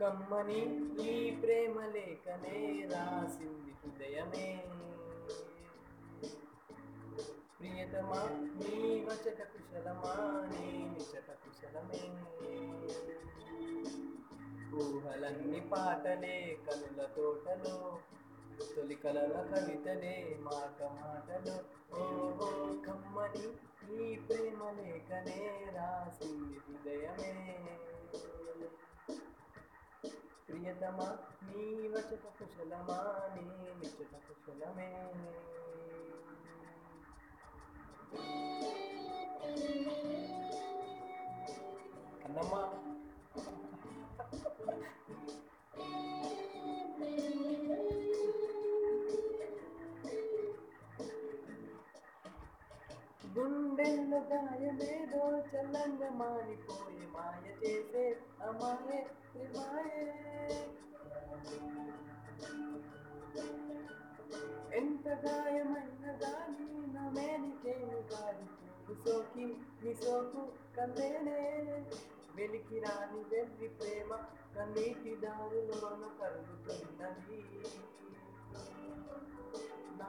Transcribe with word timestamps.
కమ్మని 0.00 0.60
ఈ 1.08 1.36
ప్రేమ 1.40 1.80
లేఖనే 1.80 2.88
రాసింది 2.92 3.70
హృదయమే. 3.70 4.48
ప్రియతమా 7.60 8.20
నీ 8.60 9.00
వచట 9.00 9.42
కుశలమా 9.42 10.14
నీ 10.50 10.88
నిచట 10.88 11.30
కుశలమే. 11.30 12.02
ఊహలన్నీ 14.76 15.60
పాటలే 15.60 16.58
కనుల 16.66 17.06
తోటలో 17.16 17.98
తొలి 18.64 18.94
కలల 18.94 19.32
కవితనే 19.32 20.36
మాట 20.40 20.82
మాటలో. 20.82 21.54
ఓహో 21.98 22.46
కమ్మని 22.86 23.48
ఈ 23.92 24.18
ప్రేమ 24.18 24.70
లేఖనే 24.70 25.70
రాసింది 25.74 26.58
హృదయమే. 26.58 27.58
ప్రియతమా 30.48 31.18
నీ 31.42 31.88
వచట 31.88 32.26
కుశలమా? 32.38 33.28
నీ 33.34 33.74
నిచట 33.74 34.16
కుశలమే. 34.16 35.12
గుండెల్లో 53.46 54.18
గాయమేదో 54.30 55.20
చల్లంగా 55.48 56.08
మారిపోయి 56.12 57.04
మాయ 57.12 57.44
చేసే 57.60 58.04
అమాయే 58.46 58.98
మాయే 59.54 60.06
ఎంత 64.78 65.06
గాయమైన 65.24 66.06
గాని 66.22 66.68
నా 66.94 67.04
మేనికేమి 67.10 68.00
కాదు 68.10 68.46
సోకి 69.04 69.46
నీ 69.82 69.92
సోకు 70.02 70.42
కందేనే 70.76 71.40
వెలికి 72.36 72.78
రాని 72.78 73.22
వెళ్ళి 73.30 73.70
ప్రేమ 73.78 74.10
కన్నీటి 74.56 75.14
దారిలోన 75.22 76.02
కరుగుతున్నది 76.20 77.40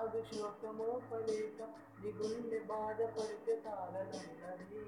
నాదు 0.00 0.20
శోకమో 0.24 1.00
పలేక 1.12 1.62
నీ 2.00 2.10
గుండె 2.10 2.58
బాధపడితే 2.58 3.54
తాళనన్నది 3.64 4.82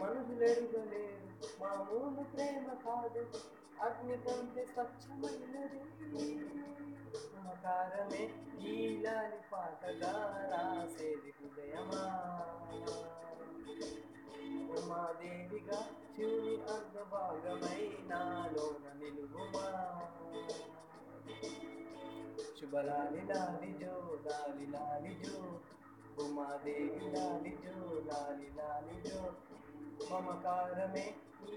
మనుషులెరుగలేరు 0.00 1.30
మామూలు 1.60 2.22
ప్రేమ 2.34 2.66
కాదు 2.84 3.22
అగ్ని 3.80 4.16
కంటే 4.16 4.66
స్వచ్ఛమైనది. 4.66 5.82
మకారమే 7.46 8.22
నీలాని 8.58 9.40
పాటగా 9.52 10.14
రాసేది 10.52 11.34
హృదయమా. 11.38 12.04
ఉమాదేవిగా 14.76 15.80
శివుని 16.16 16.56
అర్ధభాగమై 16.72 17.82
నాలోన 18.10 18.86
నిలువుమా. 18.98 19.66
శుభలాలి 22.63 23.21
లాలి 23.29 23.71
జో 23.81 23.93
లాలి 24.25 24.65
లాలి 24.71 25.13
జో 25.21 25.37
ఉమాదేవి 26.23 27.07
లాలి 27.15 27.53
జో 27.63 27.77
లాలి 28.09 28.49
లాలి 28.57 28.97
జో 29.05 29.21
మమకారమే 30.09 31.05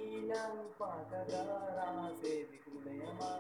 ఈలాలి 0.03 0.65
పాటగా 0.81 1.43
రాసేది 1.77 2.59
హృదయమా 2.65 3.33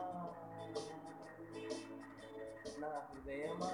నా 2.81 2.93
హృదయమా 3.09 3.73